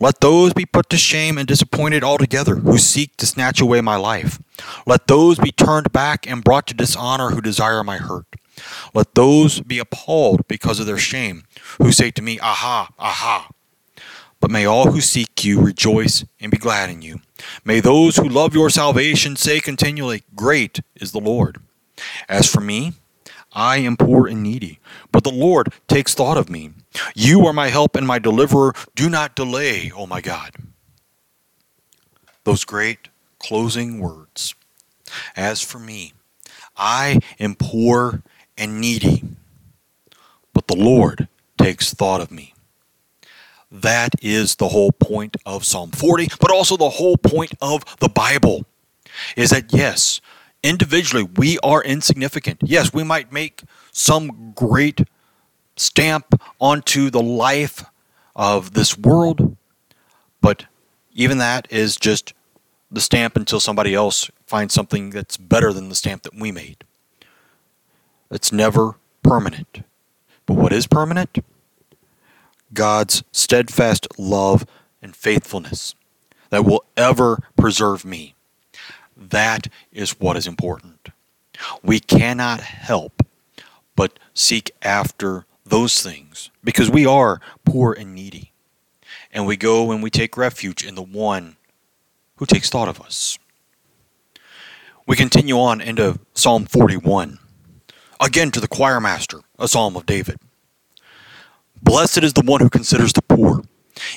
Let 0.00 0.20
those 0.20 0.52
be 0.52 0.66
put 0.66 0.88
to 0.90 0.96
shame 0.96 1.38
and 1.38 1.46
disappointed 1.46 2.02
altogether 2.02 2.56
who 2.56 2.78
seek 2.78 3.16
to 3.18 3.26
snatch 3.26 3.60
away 3.60 3.80
my 3.80 3.96
life. 3.96 4.40
Let 4.86 5.06
those 5.06 5.38
be 5.38 5.52
turned 5.52 5.92
back 5.92 6.28
and 6.28 6.44
brought 6.44 6.66
to 6.68 6.74
dishonor 6.74 7.30
who 7.30 7.40
desire 7.40 7.84
my 7.84 7.98
hurt. 7.98 8.26
Let 8.94 9.14
those 9.14 9.60
be 9.60 9.78
appalled 9.78 10.46
because 10.48 10.80
of 10.80 10.86
their 10.86 10.98
shame, 10.98 11.44
who 11.78 11.92
say 11.92 12.10
to 12.10 12.22
me, 12.22 12.38
Aha, 12.40 12.90
aha. 12.98 13.50
But 14.40 14.50
may 14.50 14.64
all 14.64 14.90
who 14.90 15.00
seek 15.00 15.44
you 15.44 15.60
rejoice 15.60 16.24
and 16.40 16.50
be 16.50 16.56
glad 16.56 16.90
in 16.90 17.02
you. 17.02 17.20
May 17.64 17.80
those 17.80 18.16
who 18.16 18.28
love 18.28 18.54
your 18.54 18.70
salvation 18.70 19.36
say 19.36 19.60
continually, 19.60 20.22
Great 20.34 20.80
is 20.96 21.12
the 21.12 21.20
Lord. 21.20 21.58
As 22.28 22.50
for 22.50 22.60
me, 22.60 22.94
I 23.52 23.78
am 23.78 23.96
poor 23.96 24.26
and 24.26 24.42
needy, 24.42 24.78
but 25.12 25.24
the 25.24 25.32
Lord 25.32 25.72
takes 25.88 26.14
thought 26.14 26.38
of 26.38 26.48
me. 26.48 26.70
You 27.14 27.46
are 27.46 27.52
my 27.52 27.68
help 27.68 27.96
and 27.96 28.06
my 28.06 28.18
deliverer. 28.18 28.74
Do 28.94 29.10
not 29.10 29.34
delay, 29.34 29.90
O 29.94 30.06
my 30.06 30.20
God. 30.20 30.52
Those 32.44 32.64
great 32.64 33.08
closing 33.40 33.98
words. 33.98 34.54
As 35.34 35.60
for 35.60 35.78
me, 35.80 36.12
I 36.76 37.20
am 37.40 37.56
poor 37.56 38.22
and 38.56 38.80
needy, 38.80 39.24
but 40.52 40.68
the 40.68 40.76
Lord 40.76 41.26
takes 41.58 41.92
thought 41.92 42.20
of 42.20 42.30
me. 42.30 42.54
That 43.72 44.14
is 44.22 44.56
the 44.56 44.68
whole 44.68 44.92
point 44.92 45.36
of 45.46 45.64
Psalm 45.64 45.90
40, 45.90 46.28
but 46.40 46.50
also 46.50 46.76
the 46.76 46.90
whole 46.90 47.16
point 47.16 47.52
of 47.60 47.84
the 47.98 48.08
Bible 48.08 48.66
is 49.36 49.50
that 49.50 49.72
yes, 49.72 50.20
individually 50.62 51.28
we 51.36 51.58
are 51.60 51.82
insignificant. 51.82 52.60
Yes, 52.64 52.92
we 52.92 53.04
might 53.04 53.32
make 53.32 53.62
some 53.92 54.52
great 54.54 55.02
stamp 55.76 56.40
onto 56.60 57.10
the 57.10 57.22
life 57.22 57.84
of 58.34 58.74
this 58.74 58.98
world, 58.98 59.56
but 60.40 60.66
even 61.12 61.38
that 61.38 61.66
is 61.70 61.96
just 61.96 62.34
the 62.90 63.00
stamp 63.00 63.36
until 63.36 63.60
somebody 63.60 63.94
else 63.94 64.30
finds 64.46 64.74
something 64.74 65.10
that's 65.10 65.36
better 65.36 65.72
than 65.72 65.88
the 65.88 65.94
stamp 65.94 66.22
that 66.22 66.34
we 66.34 66.50
made. 66.50 66.84
It's 68.30 68.52
never 68.52 68.96
permanent. 69.22 69.82
But 70.46 70.54
what 70.54 70.72
is 70.72 70.86
permanent? 70.86 71.44
God's 72.72 73.22
steadfast 73.32 74.06
love 74.18 74.64
and 75.02 75.14
faithfulness 75.14 75.94
that 76.50 76.64
will 76.64 76.84
ever 76.96 77.40
preserve 77.56 78.04
me. 78.04 78.34
That 79.16 79.68
is 79.92 80.18
what 80.20 80.36
is 80.36 80.46
important. 80.46 81.08
We 81.82 82.00
cannot 82.00 82.60
help 82.60 83.24
but 83.94 84.18
seek 84.34 84.70
after 84.82 85.44
those 85.64 86.02
things 86.02 86.50
because 86.64 86.90
we 86.90 87.06
are 87.06 87.40
poor 87.64 87.92
and 87.92 88.14
needy. 88.14 88.52
And 89.32 89.46
we 89.46 89.56
go 89.56 89.92
and 89.92 90.02
we 90.02 90.10
take 90.10 90.36
refuge 90.36 90.84
in 90.84 90.94
the 90.94 91.02
one 91.02 91.56
who 92.40 92.46
takes 92.46 92.70
thought 92.70 92.88
of 92.88 93.00
us. 93.02 93.38
We 95.06 95.14
continue 95.14 95.58
on 95.58 95.82
into 95.82 96.18
Psalm 96.32 96.64
41. 96.64 97.38
Again 98.18 98.50
to 98.52 98.60
the 98.60 98.68
choir 98.68 98.98
master, 98.98 99.40
a 99.58 99.68
psalm 99.68 99.94
of 99.94 100.06
David. 100.06 100.38
Blessed 101.82 102.22
is 102.22 102.32
the 102.32 102.42
one 102.42 102.62
who 102.62 102.70
considers 102.70 103.12
the 103.12 103.20
poor. 103.20 103.62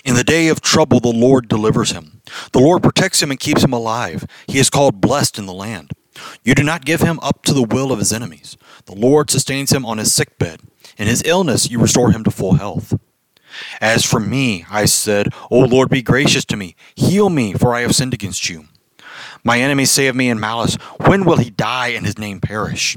In 0.06 0.16
the 0.16 0.24
day 0.24 0.48
of 0.48 0.62
trouble, 0.62 1.02
the 1.02 1.10
Lord 1.10 1.50
delivers 1.50 1.92
him. 1.92 2.22
The 2.54 2.60
Lord 2.60 2.82
protects 2.82 3.22
him 3.22 3.30
and 3.30 3.40
keeps 3.40 3.62
him 3.62 3.74
alive. 3.74 4.26
He 4.48 4.58
is 4.58 4.70
called 4.70 5.02
blessed 5.02 5.38
in 5.38 5.46
the 5.46 5.54
land. 5.54 5.92
You 6.46 6.56
do 6.56 6.64
not 6.64 6.86
give 6.86 7.02
him 7.02 7.20
up 7.22 7.44
to 7.44 7.54
the 7.54 7.64
will 7.64 7.92
of 7.92 8.00
his 8.00 8.14
enemies. 8.14 8.56
The 8.86 8.96
Lord 8.96 9.30
sustains 9.30 9.74
him 9.74 9.86
on 9.86 9.98
his 9.98 10.14
sick 10.14 10.40
bed. 10.40 10.62
In 10.98 11.08
his 11.08 11.24
illness, 11.26 11.70
you 11.70 11.78
restore 11.78 12.12
him 12.12 12.24
to 12.24 12.32
full 12.32 12.54
health. 12.54 12.98
As 13.84 14.06
for 14.06 14.22
me, 14.22 14.66
I 14.72 14.86
said, 14.86 15.34
O 15.52 15.60
Lord, 15.60 15.90
be 15.90 16.02
gracious 16.02 16.46
to 16.46 16.56
me. 16.56 16.74
Heal 16.96 17.30
me, 17.30 17.52
for 17.52 17.76
I 17.76 17.82
have 17.82 17.94
sinned 17.94 18.14
against 18.14 18.50
you. 18.50 18.68
My 19.44 19.60
enemies 19.60 19.92
say 19.92 20.08
of 20.08 20.16
me 20.16 20.30
in 20.30 20.40
malice, 20.40 20.76
When 21.06 21.26
will 21.26 21.36
he 21.36 21.50
die 21.50 21.90
and 21.90 22.06
his 22.06 22.18
name 22.18 22.40
perish? 22.40 22.96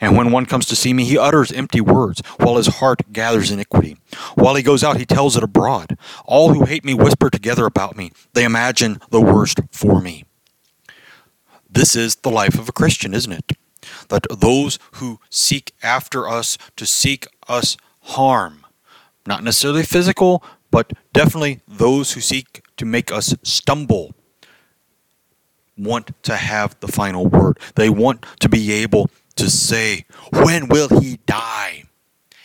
And 0.00 0.16
when 0.16 0.32
one 0.32 0.44
comes 0.44 0.66
to 0.66 0.74
see 0.74 0.92
me, 0.92 1.04
he 1.04 1.16
utters 1.16 1.52
empty 1.52 1.80
words, 1.80 2.20
while 2.40 2.56
his 2.56 2.66
heart 2.66 3.12
gathers 3.12 3.52
iniquity. 3.52 3.96
While 4.34 4.56
he 4.56 4.62
goes 4.64 4.82
out, 4.82 4.96
he 4.96 5.06
tells 5.06 5.36
it 5.36 5.44
abroad. 5.44 5.96
All 6.24 6.52
who 6.52 6.64
hate 6.64 6.84
me 6.84 6.94
whisper 6.94 7.30
together 7.30 7.64
about 7.64 7.96
me. 7.96 8.10
They 8.32 8.42
imagine 8.42 9.00
the 9.10 9.20
worst 9.20 9.60
for 9.70 10.00
me. 10.00 10.24
This 11.70 11.94
is 11.94 12.16
the 12.16 12.30
life 12.30 12.58
of 12.58 12.68
a 12.68 12.72
Christian, 12.72 13.14
isn't 13.14 13.30
it? 13.30 13.52
That 14.08 14.26
those 14.36 14.80
who 14.94 15.20
seek 15.30 15.74
after 15.80 16.28
us 16.28 16.58
to 16.74 16.86
seek 16.86 17.28
us 17.46 17.76
harm, 18.00 18.64
not 19.28 19.44
necessarily 19.44 19.84
physical, 19.84 20.42
but 20.70 20.92
definitely 21.12 21.60
those 21.68 22.12
who 22.12 22.20
seek 22.20 22.62
to 22.78 22.84
make 22.84 23.12
us 23.12 23.34
stumble, 23.42 24.14
want 25.76 26.10
to 26.24 26.36
have 26.36 26.78
the 26.80 26.88
final 26.88 27.26
word. 27.26 27.58
They 27.76 27.88
want 27.88 28.26
to 28.40 28.48
be 28.48 28.72
able 28.72 29.10
to 29.36 29.48
say, 29.48 30.06
When 30.32 30.68
will 30.68 30.88
he 31.00 31.18
die 31.26 31.84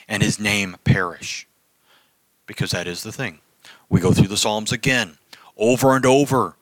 and 0.08 0.22
his 0.22 0.40
name 0.40 0.76
perish? 0.84 1.48
Because 2.46 2.72
that 2.72 2.86
is 2.86 3.02
the 3.02 3.12
thing. 3.12 3.40
We 3.90 4.00
go 4.00 4.12
through 4.12 4.28
the 4.28 4.38
Psalms 4.38 4.72
again, 4.72 5.18
over 5.58 5.96
and 5.96 6.06
over. 6.06 6.56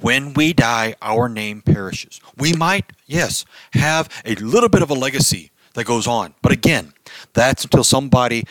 When 0.00 0.32
we 0.32 0.54
die, 0.54 0.94
our 1.02 1.28
name 1.28 1.60
perishes. 1.60 2.22
We 2.34 2.54
might, 2.54 2.86
yes, 3.06 3.44
have 3.74 4.08
a 4.24 4.34
little 4.36 4.70
bit 4.70 4.80
of 4.80 4.88
a 4.88 4.94
legacy 4.94 5.50
that 5.74 5.84
goes 5.84 6.06
on. 6.06 6.34
But 6.40 6.52
again, 6.52 6.94
that's 7.34 7.64
until 7.64 7.84
somebody 7.84 8.44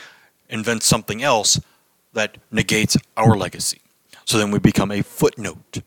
invents 0.50 0.86
something 0.86 1.22
else 1.24 1.60
that 2.14 2.38
negates 2.52 2.98
our 3.16 3.38
legacy. 3.38 3.82
So 4.26 4.38
then 4.38 4.52
we 4.52 4.60
become 4.60 4.92
a 4.92 5.02
footnote 5.02 5.82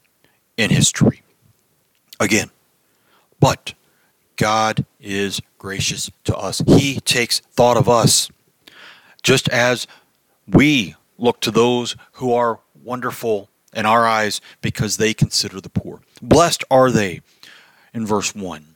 in 0.56 0.70
history. 0.70 1.22
Again, 2.20 2.50
but 3.40 3.74
God 4.36 4.84
is 5.00 5.40
gracious 5.58 6.10
to 6.24 6.36
us. 6.36 6.62
He 6.66 7.00
takes 7.00 7.40
thought 7.40 7.76
of 7.76 7.88
us. 7.88 8.30
Just 9.22 9.48
as 9.48 9.86
we 10.46 10.94
look 11.18 11.40
to 11.40 11.50
those 11.50 11.96
who 12.14 12.32
are 12.32 12.60
wonderful 12.82 13.48
in 13.74 13.86
our 13.86 14.06
eyes 14.06 14.40
because 14.60 14.96
they 14.96 15.14
consider 15.14 15.60
the 15.60 15.68
poor. 15.68 16.00
Blessed 16.20 16.64
are 16.70 16.90
they 16.90 17.20
in 17.94 18.06
verse 18.06 18.34
1. 18.34 18.74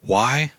Why? 0.00 0.52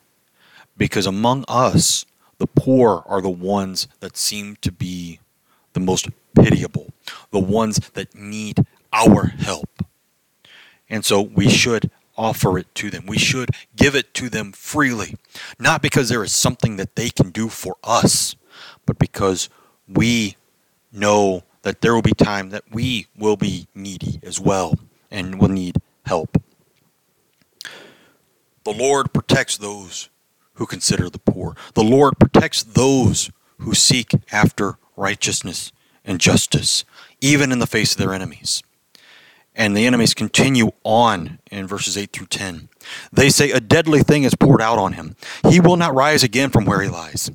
Because 0.77 1.05
among 1.05 1.45
us, 1.47 2.05
the 2.37 2.47
poor 2.47 3.03
are 3.05 3.21
the 3.21 3.29
ones 3.29 3.87
that 3.99 4.17
seem 4.17 4.57
to 4.61 4.71
be 4.71 5.19
the 5.73 5.79
most 5.79 6.09
pitiable, 6.35 6.91
the 7.31 7.39
ones 7.39 7.79
that 7.93 8.15
need 8.15 8.65
our 8.91 9.27
help. 9.27 9.83
And 10.89 11.03
so 11.03 11.21
we 11.21 11.49
should 11.49 11.89
offer 12.17 12.57
it 12.57 12.73
to 12.75 12.89
them. 12.89 13.05
We 13.05 13.17
should 13.17 13.49
give 13.75 13.95
it 13.95 14.13
to 14.15 14.29
them 14.29 14.51
freely, 14.51 15.15
not 15.59 15.81
because 15.81 16.09
there 16.09 16.23
is 16.23 16.33
something 16.33 16.77
that 16.77 16.95
they 16.95 17.09
can 17.09 17.31
do 17.31 17.49
for 17.49 17.75
us, 17.83 18.35
but 18.85 18.99
because 18.99 19.49
we 19.87 20.35
know 20.91 21.43
that 21.63 21.81
there 21.81 21.93
will 21.93 22.01
be 22.01 22.13
time 22.13 22.51
that 22.51 22.63
we 22.71 23.07
will 23.17 23.35
be 23.35 23.67
needy 23.73 24.19
as 24.23 24.39
well 24.39 24.77
and 25.11 25.39
will 25.39 25.49
need 25.49 25.77
help. 26.05 26.41
The 28.63 28.71
Lord 28.71 29.13
protects 29.13 29.57
those 29.57 30.09
who 30.55 30.65
consider 30.65 31.09
the 31.09 31.19
poor. 31.19 31.55
The 31.73 31.83
Lord 31.83 32.19
protects 32.19 32.63
those 32.63 33.31
who 33.59 33.73
seek 33.73 34.11
after 34.31 34.77
righteousness 34.95 35.71
and 36.03 36.19
justice, 36.19 36.85
even 37.21 37.51
in 37.51 37.59
the 37.59 37.67
face 37.67 37.93
of 37.93 37.97
their 37.97 38.13
enemies. 38.13 38.63
And 39.55 39.75
the 39.75 39.85
enemies 39.85 40.13
continue 40.13 40.71
on 40.83 41.39
in 41.49 41.65
verses 41.65 41.97
8 41.97 42.11
through 42.11 42.27
10. 42.27 42.67
They 43.11 43.29
say, 43.29 43.51
A 43.51 43.61
deadly 43.61 44.03
thing 44.03 44.23
is 44.23 44.35
poured 44.35 44.61
out 44.61 44.77
on 44.77 44.93
him. 44.93 45.15
He 45.49 45.61
will 45.61 45.77
not 45.77 45.95
rise 45.95 46.23
again 46.23 46.49
from 46.49 46.65
where 46.65 46.81
he 46.81 46.89
lies. 46.89 47.31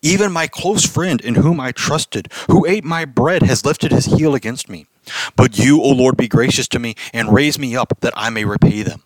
Even 0.00 0.32
my 0.32 0.46
close 0.46 0.86
friend 0.86 1.20
in 1.20 1.36
whom 1.36 1.58
I 1.58 1.72
trusted, 1.72 2.28
who 2.48 2.66
ate 2.66 2.84
my 2.84 3.04
bread, 3.04 3.42
has 3.42 3.64
lifted 3.64 3.90
his 3.90 4.06
heel 4.06 4.34
against 4.34 4.68
me. 4.68 4.86
But 5.34 5.58
you, 5.58 5.82
O 5.82 5.90
Lord, 5.90 6.16
be 6.16 6.28
gracious 6.28 6.68
to 6.68 6.78
me 6.78 6.94
and 7.12 7.32
raise 7.32 7.58
me 7.58 7.74
up 7.74 7.94
that 8.00 8.12
I 8.16 8.30
may 8.30 8.44
repay 8.44 8.82
them. 8.82 9.02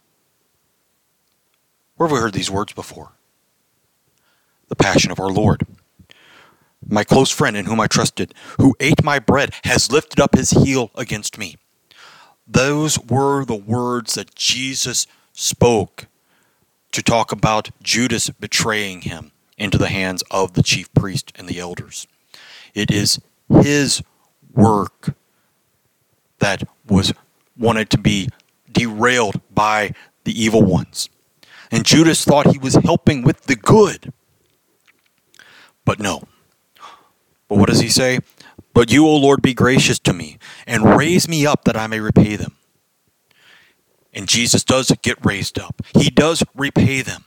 Where 1.96 2.08
have 2.08 2.14
we 2.14 2.20
heard 2.20 2.34
these 2.34 2.50
words 2.50 2.72
before? 2.72 3.12
The 4.68 4.76
passion 4.76 5.10
of 5.10 5.20
our 5.20 5.30
Lord. 5.30 5.66
My 6.86 7.04
close 7.04 7.30
friend 7.30 7.56
in 7.56 7.66
whom 7.66 7.80
I 7.80 7.86
trusted, 7.86 8.34
who 8.58 8.74
ate 8.80 9.02
my 9.02 9.18
bread, 9.18 9.52
has 9.64 9.90
lifted 9.90 10.20
up 10.20 10.36
his 10.36 10.50
heel 10.50 10.90
against 10.94 11.38
me. 11.38 11.56
Those 12.46 12.98
were 12.98 13.44
the 13.44 13.56
words 13.56 14.14
that 14.14 14.34
Jesus 14.34 15.06
spoke 15.32 16.06
to 16.92 17.02
talk 17.02 17.30
about 17.32 17.70
Judas 17.82 18.30
betraying 18.30 19.02
him 19.02 19.32
into 19.58 19.76
the 19.76 19.88
hands 19.88 20.22
of 20.30 20.54
the 20.54 20.62
chief 20.62 20.92
priest 20.94 21.32
and 21.36 21.48
the 21.48 21.58
elders. 21.58 22.06
It 22.74 22.90
is 22.90 23.20
his 23.62 24.02
work 24.54 25.14
that 26.38 26.62
was 26.88 27.12
wanted 27.56 27.90
to 27.90 27.98
be 27.98 28.28
derailed 28.72 29.40
by 29.52 29.92
the 30.24 30.40
evil 30.40 30.62
ones. 30.62 31.08
And 31.70 31.84
Judas 31.84 32.24
thought 32.24 32.52
he 32.52 32.58
was 32.58 32.76
helping 32.76 33.22
with 33.22 33.42
the 33.44 33.56
good. 33.56 34.12
But 35.88 36.00
no. 36.00 36.24
But 37.48 37.56
what 37.56 37.70
does 37.70 37.80
he 37.80 37.88
say? 37.88 38.20
But 38.74 38.92
you, 38.92 39.06
O 39.06 39.16
Lord, 39.16 39.40
be 39.40 39.54
gracious 39.54 39.98
to 40.00 40.12
me 40.12 40.36
and 40.66 40.98
raise 40.98 41.26
me 41.26 41.46
up 41.46 41.64
that 41.64 41.78
I 41.78 41.86
may 41.86 41.98
repay 41.98 42.36
them. 42.36 42.58
And 44.12 44.28
Jesus 44.28 44.64
does 44.64 44.92
get 45.00 45.24
raised 45.24 45.58
up. 45.58 45.80
He 45.94 46.10
does 46.10 46.44
repay 46.54 47.00
them 47.00 47.24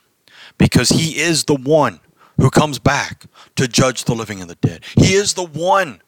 because 0.60 0.90
he 0.90 1.20
is 1.20 1.46
the 1.46 1.56
one 1.56 2.02
who 2.38 2.52
comes 2.52 2.78
back 2.78 3.26
to 3.56 3.68
judge 3.68 4.04
the 4.04 4.14
living 4.14 4.40
and 4.40 4.50
the 4.50 4.56
dead. 4.62 4.84
He 4.96 5.16
is 5.16 5.34
the 5.34 5.48
one 5.48 6.00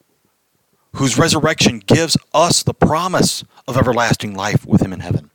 whose 0.98 1.18
resurrection 1.18 1.80
gives 1.80 2.16
us 2.36 2.62
the 2.62 2.76
promise 2.76 3.44
of 3.68 3.78
everlasting 3.78 4.36
life 4.36 4.64
with 4.64 4.84
him 4.84 4.94
in 4.94 5.00
heaven. 5.00 5.32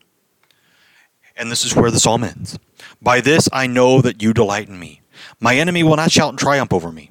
And 1.36 1.50
this 1.50 1.64
is 1.64 1.74
where 1.74 1.90
the 1.90 1.98
psalm 1.98 2.22
ends. 2.22 2.60
By 3.02 3.20
this 3.20 3.48
I 3.52 3.66
know 3.66 4.00
that 4.02 4.22
you 4.22 4.32
delight 4.32 4.68
in 4.68 4.78
me. 4.78 5.00
My 5.40 5.56
enemy 5.56 5.82
will 5.82 5.96
not 5.96 6.10
shout 6.10 6.32
in 6.32 6.36
triumph 6.36 6.72
over 6.72 6.92
me. 6.92 7.10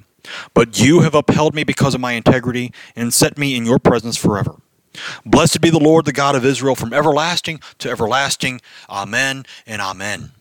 But 0.53 0.79
you 0.79 1.01
have 1.01 1.15
upheld 1.15 1.55
me 1.55 1.63
because 1.63 1.95
of 1.95 2.01
my 2.01 2.13
integrity 2.13 2.73
and 2.95 3.13
set 3.13 3.37
me 3.37 3.55
in 3.55 3.65
your 3.65 3.79
presence 3.79 4.17
forever. 4.17 4.55
Blessed 5.25 5.61
be 5.61 5.69
the 5.69 5.79
Lord, 5.79 6.05
the 6.05 6.11
God 6.11 6.35
of 6.35 6.45
Israel, 6.45 6.75
from 6.75 6.93
everlasting 6.93 7.61
to 7.79 7.89
everlasting. 7.89 8.61
Amen 8.89 9.45
and 9.65 9.81
amen. 9.81 10.31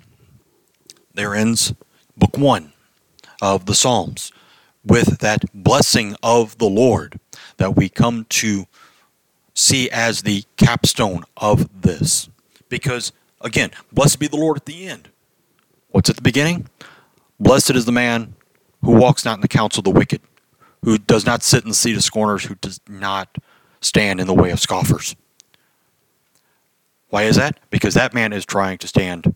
There 1.14 1.34
ends 1.34 1.74
book 2.16 2.36
one 2.36 2.72
of 3.40 3.66
the 3.66 3.74
Psalms 3.74 4.32
with 4.84 5.18
that 5.18 5.44
blessing 5.52 6.16
of 6.22 6.58
the 6.58 6.68
Lord 6.68 7.18
that 7.58 7.76
we 7.76 7.88
come 7.88 8.26
to 8.30 8.66
see 9.54 9.90
as 9.90 10.22
the 10.22 10.44
capstone 10.56 11.24
of 11.36 11.82
this. 11.82 12.28
Because, 12.68 13.12
again, 13.40 13.70
blessed 13.92 14.18
be 14.18 14.26
the 14.26 14.36
Lord 14.36 14.56
at 14.56 14.66
the 14.66 14.88
end. 14.88 15.08
What's 15.90 16.10
at 16.10 16.16
the 16.16 16.22
beginning? 16.22 16.68
Blessed 17.38 17.70
is 17.70 17.84
the 17.84 17.92
man 17.92 18.34
who 18.82 18.92
walks 18.92 19.24
not 19.24 19.36
in 19.36 19.40
the 19.40 19.48
counsel 19.48 19.80
of 19.80 19.84
the 19.84 19.90
wicked, 19.90 20.20
who 20.82 20.98
does 20.98 21.26
not 21.26 21.42
sit 21.42 21.62
in 21.62 21.68
the 21.68 21.74
seat 21.74 21.96
of 21.96 22.04
scorners, 22.04 22.44
who 22.44 22.54
does 22.56 22.80
not 22.88 23.36
stand 23.80 24.20
in 24.20 24.26
the 24.26 24.34
way 24.34 24.50
of 24.50 24.60
scoffers. 24.60 25.16
Why 27.08 27.24
is 27.24 27.36
that? 27.36 27.60
Because 27.70 27.94
that 27.94 28.14
man 28.14 28.32
is 28.32 28.44
trying 28.44 28.78
to 28.78 28.88
stand 28.88 29.34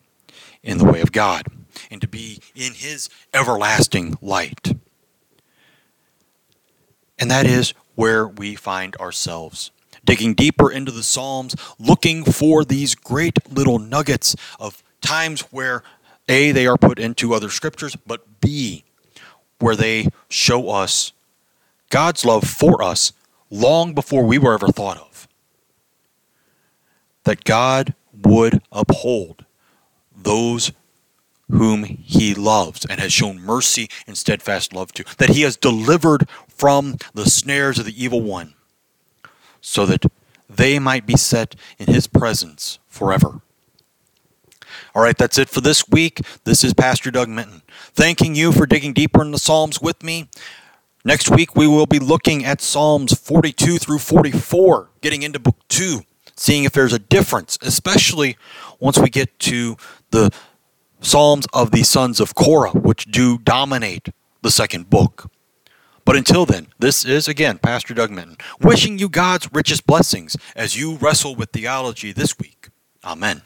in 0.62 0.78
the 0.78 0.84
way 0.84 1.00
of 1.00 1.12
God 1.12 1.46
and 1.90 2.00
to 2.00 2.08
be 2.08 2.40
in 2.54 2.72
his 2.74 3.08
everlasting 3.32 4.18
light. 4.20 4.74
And 7.18 7.30
that 7.30 7.46
is 7.46 7.74
where 7.94 8.26
we 8.26 8.54
find 8.54 8.96
ourselves. 8.96 9.70
Digging 10.04 10.34
deeper 10.34 10.70
into 10.70 10.90
the 10.90 11.02
Psalms, 11.02 11.54
looking 11.78 12.24
for 12.24 12.64
these 12.64 12.94
great 12.94 13.38
little 13.52 13.78
nuggets 13.78 14.34
of 14.58 14.82
times 15.02 15.42
where 15.52 15.82
A, 16.30 16.52
they 16.52 16.66
are 16.66 16.78
put 16.78 17.00
into 17.00 17.34
other 17.34 17.50
scriptures, 17.50 17.96
but 17.96 18.40
B, 18.40 18.84
where 19.58 19.74
they 19.74 20.08
show 20.28 20.70
us 20.70 21.12
God's 21.90 22.24
love 22.24 22.44
for 22.44 22.82
us 22.82 23.12
long 23.50 23.94
before 23.94 24.24
we 24.24 24.38
were 24.38 24.54
ever 24.54 24.68
thought 24.68 24.96
of. 24.96 25.26
That 27.24 27.42
God 27.42 27.94
would 28.22 28.62
uphold 28.70 29.44
those 30.16 30.70
whom 31.50 31.82
he 31.82 32.32
loves 32.32 32.86
and 32.86 33.00
has 33.00 33.12
shown 33.12 33.40
mercy 33.40 33.88
and 34.06 34.16
steadfast 34.16 34.72
love 34.72 34.92
to, 34.92 35.04
that 35.18 35.30
he 35.30 35.42
has 35.42 35.56
delivered 35.56 36.28
from 36.46 36.96
the 37.12 37.26
snares 37.26 37.80
of 37.80 37.86
the 37.86 38.02
evil 38.04 38.20
one, 38.20 38.54
so 39.60 39.84
that 39.84 40.06
they 40.48 40.78
might 40.78 41.06
be 41.06 41.16
set 41.16 41.56
in 41.76 41.92
his 41.92 42.06
presence 42.06 42.78
forever. 42.86 43.40
All 44.94 45.02
right, 45.02 45.16
that's 45.16 45.38
it 45.38 45.48
for 45.48 45.60
this 45.60 45.88
week. 45.88 46.20
This 46.44 46.64
is 46.64 46.74
Pastor 46.74 47.10
Doug 47.10 47.28
Minton, 47.28 47.62
thanking 47.92 48.34
you 48.34 48.52
for 48.52 48.66
digging 48.66 48.92
deeper 48.92 49.22
in 49.22 49.30
the 49.30 49.38
Psalms 49.38 49.80
with 49.80 50.02
me. 50.02 50.28
Next 51.04 51.30
week, 51.30 51.56
we 51.56 51.66
will 51.66 51.86
be 51.86 51.98
looking 51.98 52.44
at 52.44 52.60
Psalms 52.60 53.18
42 53.18 53.78
through 53.78 53.98
44, 53.98 54.90
getting 55.00 55.22
into 55.22 55.38
book 55.38 55.56
2, 55.68 56.02
seeing 56.36 56.64
if 56.64 56.72
there's 56.72 56.92
a 56.92 56.98
difference, 56.98 57.58
especially 57.62 58.36
once 58.78 58.98
we 58.98 59.08
get 59.08 59.38
to 59.40 59.76
the 60.10 60.30
Psalms 61.00 61.46
of 61.54 61.70
the 61.70 61.82
sons 61.82 62.20
of 62.20 62.34
Korah, 62.34 62.72
which 62.72 63.06
do 63.06 63.38
dominate 63.38 64.08
the 64.42 64.50
second 64.50 64.90
book. 64.90 65.30
But 66.04 66.16
until 66.16 66.44
then, 66.44 66.68
this 66.78 67.04
is 67.04 67.28
again 67.28 67.58
Pastor 67.58 67.94
Doug 67.94 68.10
Minton, 68.10 68.36
wishing 68.60 68.98
you 68.98 69.08
God's 69.08 69.48
richest 69.52 69.86
blessings 69.86 70.36
as 70.56 70.76
you 70.76 70.96
wrestle 70.96 71.34
with 71.34 71.50
theology 71.50 72.12
this 72.12 72.38
week. 72.38 72.68
Amen. 73.04 73.42